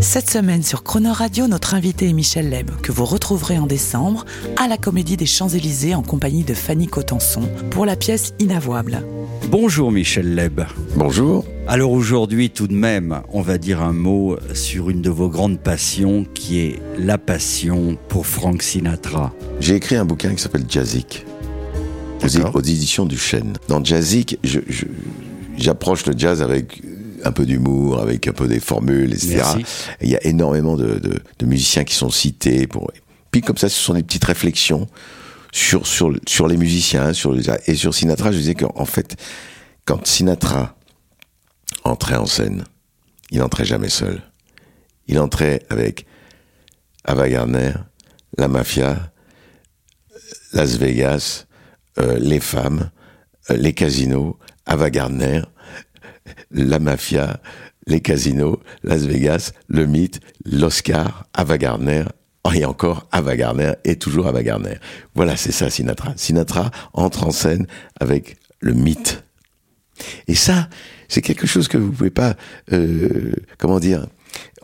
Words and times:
Cette 0.00 0.30
semaine 0.30 0.62
sur 0.62 0.82
Croner 0.82 1.10
Radio, 1.12 1.46
notre 1.46 1.74
invité 1.74 2.08
est 2.08 2.12
Michel 2.12 2.48
Leb, 2.48 2.70
que 2.82 2.90
vous 2.90 3.04
retrouverez 3.04 3.58
en 3.58 3.66
décembre 3.66 4.24
à 4.56 4.66
la 4.66 4.76
Comédie 4.78 5.16
des 5.16 5.26
Champs-Élysées 5.26 5.94
en 5.94 6.02
compagnie 6.02 6.42
de 6.42 6.54
Fanny 6.54 6.86
Cotenson 6.86 7.42
pour 7.70 7.84
la 7.84 7.96
pièce 7.96 8.32
Inavouable. 8.38 9.02
Bonjour 9.50 9.92
Michel 9.92 10.34
Leb. 10.34 10.62
Bonjour. 10.96 11.44
Alors 11.66 11.92
aujourd'hui 11.92 12.50
tout 12.50 12.66
de 12.66 12.74
même, 12.74 13.20
on 13.32 13.42
va 13.42 13.58
dire 13.58 13.82
un 13.82 13.92
mot 13.92 14.36
sur 14.54 14.90
une 14.90 15.02
de 15.02 15.10
vos 15.10 15.28
grandes 15.28 15.60
passions 15.60 16.24
qui 16.34 16.60
est 16.60 16.80
la 16.98 17.18
passion 17.18 17.98
pour 18.08 18.26
Frank 18.26 18.62
Sinatra. 18.62 19.32
J'ai 19.60 19.74
écrit 19.74 19.96
un 19.96 20.04
bouquin 20.04 20.34
qui 20.34 20.42
s'appelle 20.42 20.64
Jazzic, 20.68 21.26
aux, 22.24 22.28
D'accord. 22.28 22.56
aux 22.56 22.60
éditions 22.60 23.06
du 23.06 23.18
Chêne. 23.18 23.54
Dans 23.68 23.84
Jazzic, 23.84 24.38
j'approche 25.58 26.06
le 26.06 26.14
jazz 26.16 26.42
avec 26.42 26.80
un 27.24 27.32
peu 27.32 27.46
d'humour, 27.46 28.00
avec 28.00 28.26
un 28.28 28.32
peu 28.32 28.48
des 28.48 28.60
formules, 28.60 29.12
etc. 29.12 29.42
Et 30.00 30.06
Il 30.06 30.10
y 30.10 30.16
a 30.16 30.24
énormément 30.26 30.76
de, 30.76 30.98
de- 30.98 31.20
de 31.38 31.46
musiciens 31.46 31.84
qui 31.84 31.94
sont 31.94 32.10
cités. 32.10 32.66
Pour... 32.66 32.90
Puis 33.30 33.40
comme 33.40 33.56
ça, 33.56 33.68
ce 33.68 33.78
sont 33.78 33.94
des 33.94 34.02
petites 34.02 34.24
réflexions 34.24 34.86
sur, 35.52 35.86
sur, 35.86 36.12
sur 36.26 36.48
les 36.48 36.56
musiciens 36.56 37.12
sur 37.12 37.32
les... 37.32 37.44
et 37.66 37.74
sur 37.74 37.94
Sinatra. 37.94 38.32
Je 38.32 38.38
disais 38.38 38.54
qu'en 38.54 38.84
fait, 38.84 39.16
quand 39.84 40.06
Sinatra 40.06 40.76
entrait 41.84 42.16
en 42.16 42.26
scène, 42.26 42.64
il 43.30 43.38
n'entrait 43.38 43.64
jamais 43.64 43.88
seul. 43.88 44.22
Il 45.06 45.18
entrait 45.18 45.62
avec 45.70 46.06
Ava 47.04 47.28
Gardner, 47.28 47.72
la 48.38 48.48
mafia, 48.48 49.12
Las 50.52 50.76
Vegas, 50.76 51.46
euh, 51.98 52.18
les 52.18 52.40
femmes, 52.40 52.90
euh, 53.50 53.56
les 53.56 53.72
casinos, 53.72 54.38
Ava 54.66 54.90
Gardner, 54.90 55.42
la 56.50 56.78
mafia, 56.78 57.40
les 57.86 58.00
casinos, 58.00 58.60
Las 58.82 59.04
Vegas, 59.06 59.52
le 59.68 59.86
mythe, 59.86 60.20
l'Oscar, 60.44 61.26
Ava 61.34 61.58
Gardner, 61.58 62.04
et 62.54 62.64
encore 62.64 63.08
Ava 63.12 63.36
Gardner, 63.36 63.72
et 63.84 63.96
toujours 63.96 64.26
Ava 64.26 64.42
Gardner. 64.42 64.76
Voilà, 65.14 65.36
c'est 65.36 65.52
ça 65.52 65.70
Sinatra. 65.70 66.12
Sinatra 66.16 66.70
entre 66.92 67.24
en 67.24 67.30
scène 67.30 67.66
avec 68.00 68.36
le 68.60 68.74
mythe. 68.74 69.22
Et 70.28 70.34
ça, 70.34 70.68
c'est 71.08 71.22
quelque 71.22 71.46
chose 71.46 71.68
que 71.68 71.76
vous 71.76 71.90
pouvez 71.90 72.10
pas, 72.10 72.36
euh, 72.72 73.32
comment 73.58 73.80
dire, 73.80 74.06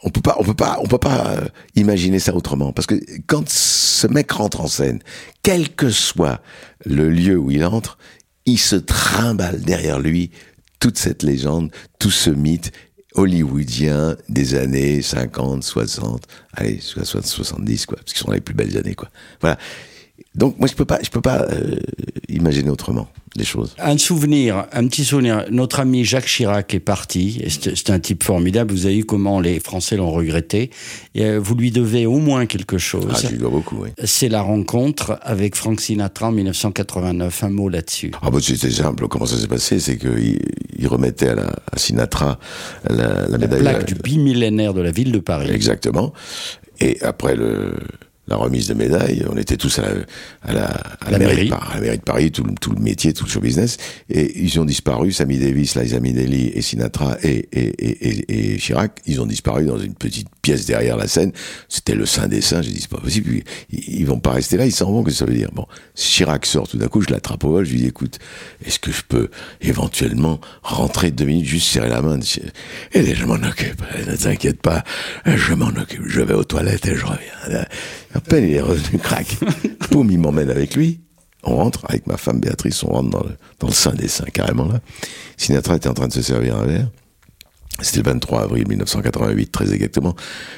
on 0.03 0.11
peut 0.11 0.21
pas, 0.21 0.37
on 0.39 0.45
peut 0.45 0.55
pas, 0.55 0.79
on 0.81 0.87
peut 0.87 0.99
pas 0.99 1.27
euh, 1.27 1.49
imaginer 1.75 2.19
ça 2.19 2.35
autrement. 2.35 2.73
Parce 2.73 2.87
que 2.87 2.95
quand 3.27 3.49
ce 3.49 4.07
mec 4.07 4.31
rentre 4.33 4.61
en 4.61 4.69
scène, 4.69 5.01
quel 5.43 5.75
que 5.75 5.91
soit 5.91 6.41
le 6.85 7.11
lieu 7.11 7.37
où 7.37 7.51
il 7.51 7.65
entre, 7.65 7.99
il 8.47 8.59
se 8.59 8.77
trimballe 8.77 9.61
derrière 9.61 9.99
lui 9.99 10.31
toute 10.81 10.99
cette 10.99 11.23
légende, 11.23 11.71
tout 11.99 12.11
ce 12.11 12.31
mythe 12.31 12.73
hollywoodien 13.15 14.17
des 14.29 14.55
années 14.55 15.03
50, 15.03 15.63
60, 15.63 16.23
allez, 16.53 16.81
60, 16.81 17.27
70, 17.27 17.87
quoi, 17.87 17.97
parce 17.97 18.13
qu'ils 18.13 18.25
sont 18.25 18.33
les 18.33 18.41
plus 18.41 18.55
belles 18.55 18.77
années, 18.77 18.95
quoi. 18.95 19.11
Voilà. 19.41 19.59
Donc 20.35 20.59
moi 20.59 20.69
je 20.69 20.75
peux 20.75 20.85
pas, 20.85 20.99
je 21.03 21.09
peux 21.11 21.23
pas 21.23 21.43
euh, 21.43 21.77
imaginer 22.29 22.69
autrement 22.69 23.09
les 23.37 23.45
choses. 23.45 23.75
Un 23.79 23.97
souvenir, 23.99 24.67
un 24.73 24.87
petit 24.87 25.05
souvenir. 25.05 25.45
Notre 25.51 25.81
ami 25.81 26.05
Jacques 26.05 26.27
Chirac 26.27 26.75
est 26.75 26.81
parti. 26.81 27.43
C'est 27.49 27.77
c'est 27.77 27.91
un 27.91 27.99
type 27.99 28.23
formidable. 28.23 28.73
Vous 28.73 28.87
avez 28.87 28.97
vu 28.97 29.05
comment 29.05 29.41
les 29.41 29.61
Français 29.61 29.97
l'ont 29.97 30.11
regretté. 30.11 30.71
Et 31.15 31.25
euh, 31.25 31.39
vous 31.39 31.55
lui 31.55 31.71
devez 31.71 32.05
au 32.07 32.19
moins 32.19 32.45
quelque 32.47 32.77
chose. 32.79 33.07
Ah, 33.11 33.19
je 33.23 33.29
lui 33.29 33.39
dois 33.39 33.51
beaucoup, 33.51 33.77
oui. 33.83 33.91
C'est 34.05 34.29
la 34.29 34.43
rencontre 34.43 35.19
avec 35.23 35.55
Frank 35.55 35.81
Sinatra 35.81 36.29
en 36.29 36.33
1989. 36.33 37.45
Un 37.45 37.51
mot 37.51 37.69
là-dessus. 37.69 38.11
Ah 38.23 38.31
bah 38.31 38.39
c'était 38.43 38.71
simple. 38.71 39.09
Comment 39.09 39.27
ça 39.27 39.37
s'est 39.39 39.49
passé? 39.49 39.81
C'est 39.81 39.97
qu'il 39.97 40.39
il 40.79 40.89
remettait 40.89 41.29
à, 41.29 41.35
la, 41.35 41.47
à 41.73 41.79
Sinatra 41.79 42.39
la, 42.89 42.97
la 42.97 43.29
La 43.29 43.39
médaille. 43.39 43.61
plaque 43.61 43.87
du 43.87 43.95
bimillénaire 43.95 44.75
de 44.75 44.83
la 44.83 44.91
ville 44.91 45.13
de 45.13 45.19
Paris. 45.19 45.51
Exactement. 45.51 46.13
Et 46.81 47.01
après 47.03 47.35
le, 47.37 47.75
la 48.29 48.37
remise 48.37 48.69
de 48.69 48.75
médaille, 48.75 49.25
on 49.31 49.37
était 49.37 49.57
tous 49.57 49.79
à 49.79 49.83
la, 49.83 49.89
à 50.43 50.53
la, 50.53 50.65
à 50.67 51.11
La 51.11 51.19
mairie, 51.19 51.35
mairie. 51.35 51.45
de 51.47 51.51
Paris, 51.51 51.69
à 51.71 51.75
la 51.77 51.81
mairie 51.81 51.99
de 51.99 52.03
Paris, 52.03 52.31
tout, 52.33 52.43
le- 52.45 52.55
tout 52.61 52.73
le 52.73 52.81
métier, 52.81 53.13
tout 53.13 53.25
le 53.25 53.31
show 53.31 53.41
business. 53.41 53.77
Et 54.11 54.43
ils 54.43 54.59
ont 54.59 54.65
disparu, 54.65 55.13
Sammy 55.13 55.39
Davis, 55.39 55.77
Liza 55.77 56.01
Minnelli 56.01 56.49
et 56.55 56.63
Sinatra 56.63 57.17
et, 57.23 57.49
et, 57.53 57.61
et, 57.79 58.09
et, 58.09 58.55
et 58.55 58.57
Chirac, 58.57 59.01
ils 59.07 59.21
ont 59.21 59.27
disparu 59.27 59.65
dans 59.67 59.79
une 59.79 59.95
petite 59.95 60.29
pièce 60.43 60.67
derrière 60.67 60.97
la 60.97 61.07
scène. 61.09 61.33
C'était 61.69 61.95
le 61.95 62.07
saint 62.07 62.27
des 62.29 62.41
saints. 62.41 62.63
J'ai 62.63 62.73
dit, 62.73 62.81
c'est 62.81 62.91
pas 62.91 62.99
possible. 63.01 63.43
Ils, 63.71 64.01
ils 64.01 64.07
vont 64.07 64.19
pas 64.21 64.33
rester 64.33 64.57
là, 64.57 64.67
ils 64.67 64.73
s'en 64.73 64.91
vont, 64.91 65.05
qu'est-ce 65.05 65.21
que 65.21 65.27
ça 65.27 65.31
veut 65.31 65.37
dire? 65.37 65.51
Bon. 65.53 65.67
Chirac 65.95 66.47
sort 66.47 66.67
tout 66.69 66.79
d'un 66.79 66.89
coup, 66.89 67.03
je 67.03 67.11
l'attrape 67.11 67.45
au 67.45 67.51
vol, 67.53 67.65
je 67.65 67.73
lui 67.73 67.79
dis, 67.81 67.87
écoute, 67.87 68.19
est-ce 68.65 68.79
que 68.79 68.91
je 68.91 69.03
peux 69.07 69.29
éventuellement 69.61 70.41
rentrer 70.63 71.11
deux 71.11 71.25
minutes, 71.27 71.47
juste 71.47 71.69
serrer 71.69 71.89
la 71.89 72.03
main? 72.03 72.19
Et 72.93 73.15
je 73.15 73.25
m'en 73.27 73.35
occupe. 73.35 73.83
Ne 74.09 74.17
t'inquiète 74.17 74.61
pas, 74.61 74.83
je 75.27 75.55
m'en 75.55 75.69
occupe. 75.69 76.03
Je 76.07 76.21
vais 76.23 76.35
aux 76.35 76.45
toilettes 76.45 76.87
et 76.87 76.97
je 76.97 77.05
reviens. 77.05 77.65
À 78.17 78.21
peine 78.21 78.45
il 78.45 78.55
est 78.55 78.61
revenu, 78.63 78.99
crac. 78.99 79.27
Boum, 79.91 80.11
il 80.11 80.19
m'emmène 80.19 80.49
avec 80.51 80.75
lui. 80.75 81.01
On 81.43 81.57
rentre, 81.57 81.85
avec 81.89 82.07
ma 82.07 82.17
femme 82.17 82.41
Béatrice, 82.41 82.83
on 82.83 82.89
rentre 82.89 83.11
dans 83.11 83.23
le, 83.23 83.37
dans 83.61 83.69
le 83.69 83.73
sein 83.75 83.93
des 83.93 84.09
seins, 84.09 84.25
carrément 84.33 84.67
là. 84.67 84.81
Sinatra 85.37 85.77
était 85.77 85.89
en 85.89 85.95
train 85.95 86.09
de 86.09 86.13
se 86.13 86.23
servir 86.23 86.57
un 86.57 86.65
verre. 86.65 86.89
C'était 87.83 87.99
le 87.99 88.05
23 88.11 88.43
avril 88.45 88.67
1988, 88.67 89.53
très 89.53 89.73
exactement. 89.75 90.17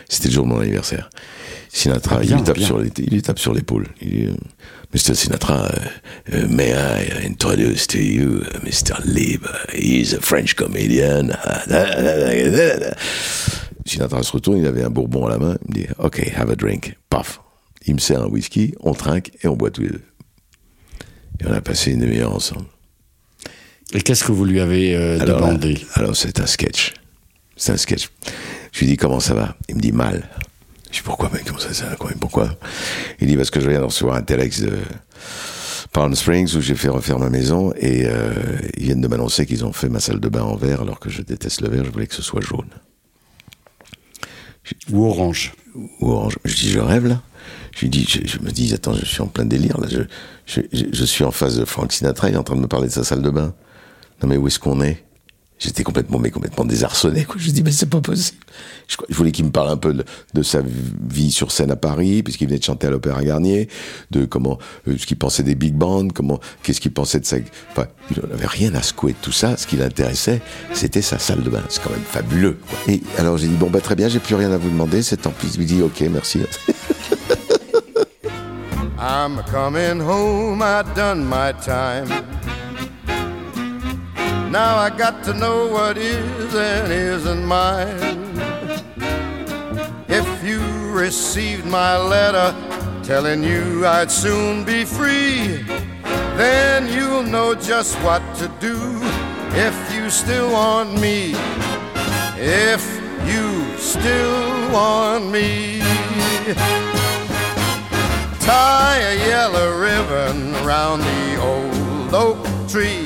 C'était 0.09 0.29
le 0.29 0.35
jour 0.35 0.45
de 0.45 0.51
mon 0.51 0.61
anniversaire. 0.61 1.11
Sinatra, 1.71 2.19
Ah, 2.21 2.25
il, 2.25 2.33
lui 2.33 2.43
tape 2.45 2.57
bien. 2.57 2.67
sur 2.67 2.81
il 2.83 3.11
lui 3.11 3.21
tape 3.23 3.41
sur 3.41 3.53
l'épaule. 3.53 3.89
Il 4.01 4.09
dit, 4.09 4.27
euh, 4.27 4.37
Mr. 4.95 5.15
Sinatra, 5.15 5.69
uh, 6.33 6.37
uh, 6.37 6.47
may 6.49 6.71
I 6.73 7.27
introduce 7.27 7.87
to 7.89 7.99
you 7.99 8.43
uh, 8.43 8.61
Mr. 8.65 9.05
Lieb? 9.05 9.45
He's 9.75 10.15
a 10.15 10.21
French 10.21 10.55
comedian. 10.55 11.31
Sinatra 13.85 14.23
se 14.23 14.33
retourne, 14.33 14.59
il 14.59 14.67
avait 14.67 14.85
un 14.85 14.91
bourbon 14.91 15.27
à 15.27 15.31
la 15.31 15.39
main. 15.39 15.57
Il 15.69 15.75
me 15.75 15.87
dit, 15.87 15.89
OK, 15.99 16.21
have 16.37 16.51
a 16.51 16.55
drink. 16.57 16.95
Paf. 17.11 17.41
Il 17.87 17.95
me 17.95 17.99
sert 17.99 18.23
un 18.23 18.27
whisky, 18.27 18.75
on 18.81 18.95
trinque 18.95 19.31
et 19.43 19.49
on 19.49 19.57
boit 19.57 19.71
tous 19.71 19.83
les 19.83 19.89
deux. 19.89 20.03
Et 21.41 21.47
on 21.47 21.53
a 21.53 21.61
passé 21.61 21.93
une 21.93 22.01
demi-heure 22.01 22.35
ensemble. 22.35 22.67
Et 23.95 24.03
qu'est-ce 24.03 24.25
que 24.25 24.33
vous 24.33 24.45
lui 24.45 24.61
avez 24.61 24.95
euh, 24.95 25.21
Alors, 25.21 25.41
demandé 25.41 25.75
là, 25.75 25.81
alors 25.95 26.17
c'est 26.17 26.41
un 26.41 26.47
sketch. 26.47 26.95
C'est 27.57 27.73
un 27.73 27.77
sketch. 27.77 28.11
Je 28.73 28.81
lui 28.81 28.87
dis 28.87 28.97
comment 28.97 29.21
ça 29.21 29.35
va? 29.35 29.57
Il 29.69 29.77
me 29.77 29.81
dit 29.81 29.93
mal. 29.93 30.29
Je 30.91 30.99
dis 30.99 31.03
pourquoi 31.03 31.31
mec 31.31 31.45
Comment 31.47 31.59
ça, 31.59 31.73
ça 31.73 31.97
quoi, 31.99 32.11
Pourquoi? 32.21 32.59
Il 33.21 33.29
dit 33.29 33.37
parce 33.37 33.51
que 33.51 33.61
je 33.61 33.69
viens 33.69 33.81
de 33.81 33.85
recevoir 33.85 34.17
un 34.17 34.23
telex 34.23 34.61
de 34.61 34.79
Palm 35.93 36.15
Springs 36.15 36.55
où 36.55 36.61
j'ai 36.61 36.75
fait 36.75 36.89
refaire 36.89 37.19
ma 37.19 37.31
maison 37.31 37.73
et 37.77 38.05
euh, 38.07 38.33
ils 38.77 38.85
viennent 38.85 39.01
de 39.01 39.09
m'annoncer 39.09 39.47
qu'ils 39.47 39.65
ont 39.65 39.73
fait 39.73 39.89
ma 39.89 40.01
salle 40.01 40.21
de 40.21 40.29
bain 40.29 40.43
en 40.43 40.57
vert 40.57 40.83
alors 40.83 41.01
que 41.01 41.09
je 41.09 41.23
déteste 41.23 41.63
le 41.63 41.69
vert. 41.69 41.85
Je 41.85 41.91
voulais 41.91 42.07
que 42.07 42.15
ce 42.15 42.23
soit 42.23 42.43
jaune 42.43 42.69
Ou 44.91 45.07
orange 45.07 45.55
ou 46.01 46.11
orange. 46.11 46.39
Je 46.45 46.55
dis 46.55 46.71
je 46.71 46.81
rêve 46.81 47.07
là. 47.07 47.23
Je 47.77 47.87
dis, 47.87 48.05
je, 48.07 48.39
me 48.41 48.51
dis 48.51 48.73
attends, 48.75 48.95
je 48.95 49.05
suis 49.05 49.21
en 49.21 49.27
plein 49.27 49.45
délire 49.45 49.79
là. 49.81 49.89
Je, 49.89 50.61
je, 50.73 51.05
suis 51.05 51.25
en 51.25 51.31
face 51.31 51.57
de 51.57 51.65
Frank 51.65 51.93
Sinatra, 51.93 52.29
il 52.29 52.35
est 52.35 52.39
en 52.39 52.43
train 52.43 52.57
de 52.57 52.61
me 52.61 52.67
parler 52.67 52.89
de 52.89 52.93
sa 52.93 53.05
salle 53.05 53.23
de 53.23 53.31
bain. 53.31 53.55
Non 54.23 54.29
mais 54.29 54.37
où 54.37 54.47
est-ce 54.47 54.59
qu'on 54.59 54.81
est? 54.81 55.05
J'étais 55.59 55.83
complètement, 55.83 56.21
mais 56.21 56.31
complètement 56.31 56.65
désarçonné. 56.65 57.25
Quoi. 57.25 57.37
Je 57.39 57.51
dis 57.51 57.63
mais 57.65 57.73
c'est 57.73 57.91
pas 57.91 58.01
possible. 58.01 58.39
Je, 58.87 58.97
voulais 59.15 59.33
qu'il 59.33 59.45
me 59.45 59.51
parle 59.51 59.71
un 59.71 59.77
peu 59.77 59.93
de, 59.93 60.43
sa 60.43 60.61
vie 60.63 61.33
sur 61.33 61.51
scène 61.51 61.73
à 61.73 61.77
Paris, 61.77 62.23
puisqu'il 62.23 62.47
venait 62.47 62.61
de 62.61 62.65
chanter 62.65 62.87
à 62.87 62.91
l'Opéra 62.91 63.23
Garnier, 63.25 63.69
de 64.13 64.25
comment, 64.25 64.59
euh, 64.87 64.97
ce 64.97 65.05
qu'il 65.05 65.19
pensait 65.19 65.43
des 65.43 65.57
big 65.57 65.75
bands, 65.75 66.09
comment, 66.09 66.39
qu'est-ce 66.63 66.81
qu'il 66.81 66.93
pensait 66.93 67.19
de 67.19 67.27
sa. 67.27 67.39
Enfin, 67.73 67.89
il 68.11 68.23
n'avait 68.29 68.47
rien 68.47 68.75
à 68.77 68.83
secouer 68.83 69.13
de 69.13 69.19
tout 69.21 69.33
ça. 69.33 69.57
Ce 69.57 69.67
qui 69.67 69.77
l'intéressait, 69.77 70.41
c'était 70.75 71.03
sa 71.03 71.19
salle 71.19 71.43
de 71.43 71.51
bain. 71.51 71.63
C'est 71.69 71.83
quand 71.83 71.91
même 71.91 72.01
fabuleux. 72.01 72.59
Et 72.87 73.03
alors 73.19 73.37
j'ai 73.37 73.49
dit 73.49 73.57
bon 73.57 73.69
bah 73.69 73.81
très 73.81 73.97
bien, 73.97 74.09
j'ai 74.09 74.21
plus 74.21 74.37
rien 74.37 74.53
à 74.53 74.59
vous 74.59 74.71
demander. 74.71 75.03
C'est 75.03 75.17
tant 75.17 75.33
pis. 75.33 75.49
Il 75.55 75.61
me 75.61 75.67
dit 75.67 75.83
ok, 75.83 76.01
merci. 76.13 76.39
I'm 79.11 79.39
a 79.39 79.43
coming 79.45 80.01
home, 80.01 80.61
I 80.61 80.83
done 80.95 81.25
my 81.25 81.53
time. 81.53 82.09
Now 84.53 84.77
I 84.77 84.91
got 84.91 85.25
to 85.25 85.33
know 85.33 85.67
what 85.67 85.97
is 85.97 86.55
and 86.55 86.93
isn't 86.93 87.43
mine. 87.43 88.39
If 90.09 90.45
you 90.45 90.61
received 90.93 91.65
my 91.65 91.97
letter 91.97 92.55
telling 93.03 93.43
you 93.43 93.87
I'd 93.87 94.11
soon 94.11 94.65
be 94.65 94.85
free, 94.85 95.65
then 96.37 96.93
you'll 96.93 97.23
know 97.23 97.55
just 97.55 97.97
what 98.03 98.23
to 98.41 98.49
do 98.61 98.77
if 99.57 99.95
you 99.95 100.11
still 100.11 100.53
want 100.53 101.01
me. 101.01 101.33
If 102.37 102.85
you 103.27 103.75
still 103.79 104.71
want 104.71 105.33
me. 105.33 106.98
Tie 108.49 108.97
a 108.97 109.29
yellow 109.29 109.79
ribbon 109.79 110.55
around 110.65 111.01
the 111.01 111.37
old 111.37 112.15
oak 112.15 112.43
tree. 112.67 113.05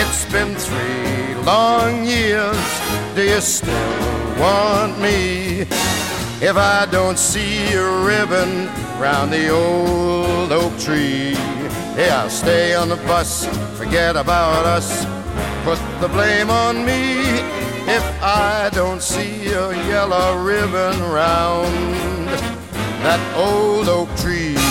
It's 0.00 0.24
been 0.30 0.54
three 0.54 1.34
long 1.42 2.06
years. 2.06 2.56
Do 3.16 3.24
you 3.24 3.40
still 3.40 3.74
want 4.38 5.00
me? 5.00 5.62
If 6.40 6.56
I 6.56 6.86
don't 6.88 7.18
see 7.18 7.72
a 7.72 7.84
ribbon 8.04 8.66
round 9.00 9.32
the 9.32 9.48
old 9.48 10.52
oak 10.52 10.78
tree, 10.78 11.32
yeah, 11.98 12.28
stay 12.28 12.76
on 12.76 12.88
the 12.88 13.02
bus, 13.08 13.44
forget 13.76 14.14
about 14.14 14.66
us, 14.66 15.04
put 15.64 15.80
the 16.00 16.06
blame 16.06 16.48
on 16.48 16.84
me. 16.86 17.40
If 17.90 18.04
I 18.22 18.70
don't 18.72 19.02
see 19.02 19.48
a 19.48 19.72
yellow 19.88 20.40
ribbon 20.44 21.00
round 21.10 22.06
that 23.02 23.20
old 23.36 23.88
oak 23.88 24.08
tree. 24.16 24.65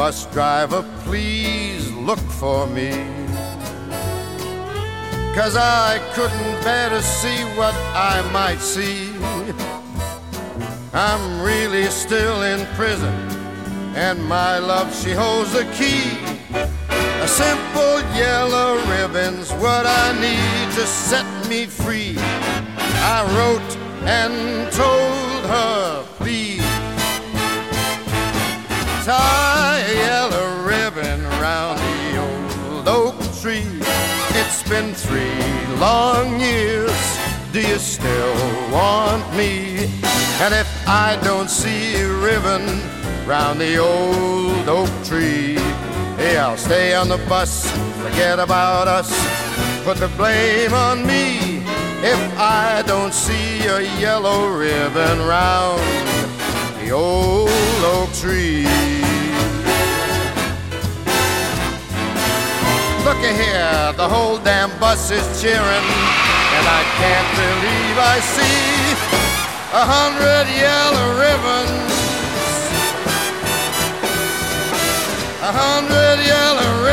Bus 0.00 0.24
driver, 0.32 0.82
please 1.04 1.92
look 1.92 2.18
for 2.40 2.66
me. 2.68 2.90
Cause 5.34 5.56
I 5.56 6.00
couldn't 6.14 6.64
bear 6.64 6.88
to 6.88 7.02
see 7.02 7.44
what 7.54 7.74
I 7.92 8.26
might 8.32 8.60
see. 8.60 9.12
I'm 10.94 11.42
really 11.42 11.84
still 11.90 12.40
in 12.44 12.64
prison, 12.76 13.12
and 13.94 14.24
my 14.24 14.58
love, 14.58 14.88
she 15.02 15.10
holds 15.10 15.52
the 15.52 15.66
key. 15.74 16.16
A 17.20 17.28
simple 17.28 18.00
yellow 18.16 18.76
ribbon's 18.88 19.52
what 19.52 19.84
I 19.84 20.18
need 20.18 20.74
to 20.76 20.86
set 20.86 21.26
me 21.46 21.66
free. 21.66 22.14
I 22.16 23.18
wrote 23.36 23.76
and 24.08 24.72
told 24.72 25.44
her, 25.44 26.06
please 26.16 26.64
tie 29.04 29.49
It's 34.52 34.68
been 34.68 34.92
three 34.94 35.76
long 35.76 36.40
years. 36.40 36.90
Do 37.52 37.60
you 37.60 37.78
still 37.78 38.34
want 38.72 39.22
me? 39.36 39.84
And 40.42 40.52
if 40.52 40.68
I 40.88 41.16
don't 41.22 41.48
see 41.48 41.94
a 42.00 42.08
ribbon 42.08 42.66
round 43.28 43.60
the 43.60 43.76
old 43.76 44.68
oak 44.68 44.90
tree, 45.04 45.54
hey, 46.16 46.36
I'll 46.36 46.56
stay 46.56 46.96
on 46.96 47.08
the 47.08 47.18
bus, 47.28 47.70
forget 48.02 48.40
about 48.40 48.88
us, 48.88 49.10
put 49.84 49.98
the 49.98 50.08
blame 50.16 50.74
on 50.74 51.06
me. 51.06 51.58
If 52.02 52.20
I 52.36 52.82
don't 52.88 53.14
see 53.14 53.64
a 53.68 53.82
yellow 54.00 54.48
ribbon 54.48 55.20
round 55.28 55.80
the 56.80 56.90
old 56.90 57.50
oak 57.84 58.12
tree. 58.14 58.99
Look 63.10 63.26
here, 63.26 63.92
the 63.96 64.08
whole 64.08 64.38
damn 64.38 64.70
bus 64.78 65.10
is 65.10 65.42
cheering, 65.42 65.58
and 65.58 66.64
I 66.78 66.82
can't 66.94 67.30
believe 67.34 67.96
I 67.98 68.20
see 68.22 68.94
a 69.74 69.84
hundred 69.94 70.46
yellow 70.54 71.18
ribbons. 71.18 71.90
A 75.42 75.50
hundred 75.50 76.24
yellow 76.24 76.70
ribbons. 76.76 76.89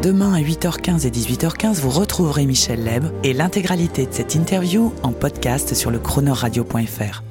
Demain 0.00 0.32
à 0.32 0.40
8h15 0.40 1.06
et 1.06 1.10
18h15, 1.10 1.80
vous 1.80 1.90
retrouverez 1.90 2.46
Michel 2.46 2.84
Leb 2.84 3.04
et 3.22 3.32
l'intégralité 3.32 4.06
de 4.06 4.12
cette 4.12 4.34
interview 4.34 4.92
en 5.02 5.12
podcast 5.12 5.74
sur 5.74 5.90
le 5.90 5.98
chronoradio.fr. 5.98 7.22